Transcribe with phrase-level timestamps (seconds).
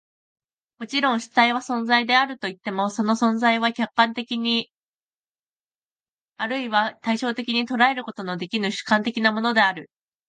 [0.79, 4.71] もちろん、主体は存在であるといっても、その存在は客観的に
[6.39, 9.91] 或いは対象的に捉えることのできぬ主観的なものである。